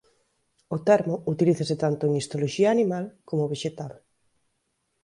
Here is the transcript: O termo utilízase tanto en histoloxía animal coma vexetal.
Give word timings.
O 0.75 0.77
termo 0.89 1.15
utilízase 1.33 1.75
tanto 1.83 2.01
en 2.05 2.13
histoloxía 2.19 2.69
animal 2.75 3.05
coma 3.27 3.51
vexetal. 3.53 3.93